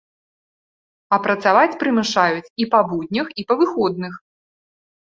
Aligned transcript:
А 1.17 1.19
працаваць 1.27 1.77
прымушаюць 1.85 2.49
і 2.65 2.69
па 2.75 2.83
буднях, 2.91 3.27
і 3.41 3.49
па 3.49 3.53
выходных! 3.65 4.13